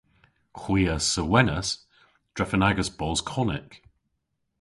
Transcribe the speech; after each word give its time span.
Hwi 0.59 0.81
a 0.95 0.97
sewenas 1.11 1.69
drefen 2.35 2.65
agas 2.69 2.89
bos 2.97 3.19
konnyk. 3.29 3.71